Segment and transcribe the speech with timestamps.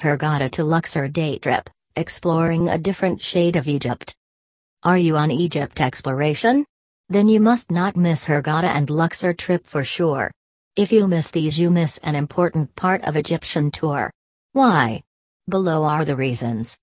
[0.00, 4.14] Hurghada to Luxor Day Trip, exploring a different shade of Egypt.
[4.82, 6.64] Are you on Egypt exploration?
[7.10, 10.30] Then you must not miss Hurghada and Luxor trip for sure.
[10.74, 14.10] If you miss these, you miss an important part of Egyptian tour.
[14.52, 15.02] Why?
[15.50, 16.78] Below are the reasons.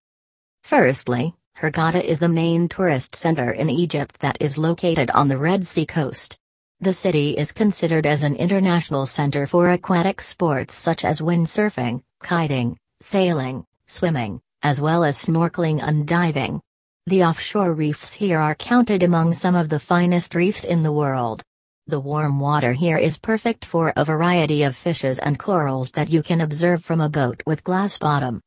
[0.62, 5.66] Firstly, Hurghada is the main tourist center in Egypt that is located on the Red
[5.66, 6.38] Sea coast.
[6.82, 12.78] The city is considered as an international center for aquatic sports such as windsurfing, kiting,
[13.08, 16.60] sailing, swimming, as well as snorkeling and diving.
[17.06, 21.42] The offshore reefs here are counted among some of the finest reefs in the world.
[21.88, 26.22] The warm water here is perfect for a variety of fishes and corals that you
[26.22, 28.42] can observe from a boat with glass bottom.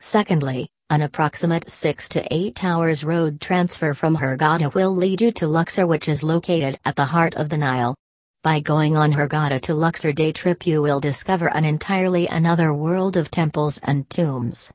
[0.00, 5.48] Secondly, an approximate 6 to 8 hours road transfer from Hurghada will lead you to
[5.48, 7.94] Luxor which is located at the heart of the Nile.
[8.46, 13.16] By going on Hurghada to Luxor day trip you will discover an entirely another world
[13.16, 14.70] of temples and tombs.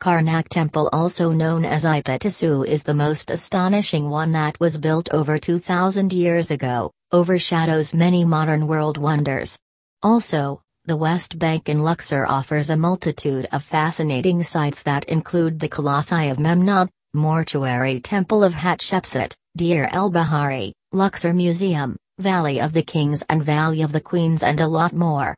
[0.00, 5.38] Karnak Temple also known as Ipet-isu is the most astonishing one that was built over
[5.38, 9.58] 2000 years ago, overshadows many modern world wonders.
[10.04, 15.68] Also, the West Bank in Luxor offers a multitude of fascinating sites that include the
[15.68, 22.82] Colossi of Memnon, Mortuary Temple of Hatshepsut, Deir el Bahari, Luxor Museum, Valley of the
[22.82, 25.36] Kings and Valley of the Queens and a lot more.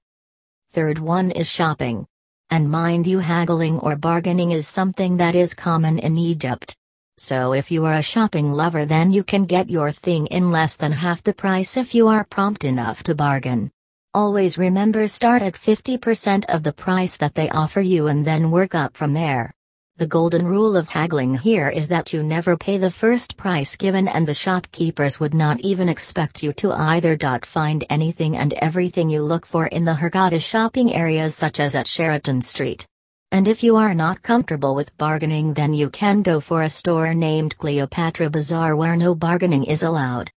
[0.70, 2.06] Third one is shopping.
[2.50, 6.76] And mind you haggling or bargaining is something that is common in Egypt.
[7.16, 10.76] So if you are a shopping lover then you can get your thing in less
[10.76, 13.72] than half the price if you are prompt enough to bargain.
[14.14, 18.76] Always remember start at 50% of the price that they offer you and then work
[18.76, 19.50] up from there.
[19.98, 24.06] The golden rule of haggling here is that you never pay the first price given
[24.06, 27.18] and the shopkeepers would not even expect you to either.
[27.42, 31.88] Find anything and everything you look for in the Hurghada shopping areas such as at
[31.88, 32.86] Sheraton Street.
[33.32, 37.12] And if you are not comfortable with bargaining then you can go for a store
[37.12, 40.30] named Cleopatra Bazaar where no bargaining is allowed.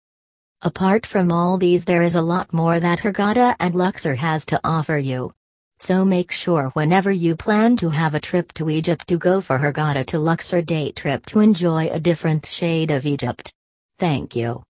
[0.62, 4.60] Apart from all these there is a lot more that Hurghada and Luxor has to
[4.64, 5.34] offer you.
[5.80, 9.58] So make sure whenever you plan to have a trip to Egypt to go for
[9.58, 13.50] Hurghada to Luxor day trip to enjoy a different shade of Egypt.
[13.98, 14.58] Thank you.